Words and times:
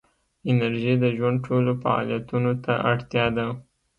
انرژي 0.49 0.93
د 1.03 1.05
ژوند 1.17 1.37
ټولو 1.47 1.71
فعالیتونو 1.83 2.51
ته 2.63 2.73
اړتیا 2.91 3.25
ده. 3.37 3.47